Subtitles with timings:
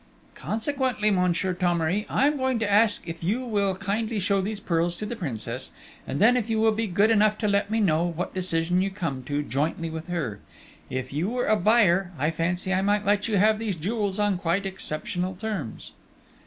[0.33, 4.59] "Consequently, Monsieur Thomery, I am going to ask you if you will kindly show these
[4.59, 5.69] pearls to the Princess;
[6.07, 8.89] and then if you will be good enough to let me know what decision you
[8.89, 10.39] come to, jointly with her....
[10.89, 14.39] If you were a buyer, I fancy I might let you have these jewels on
[14.39, 15.91] quite exceptional terms."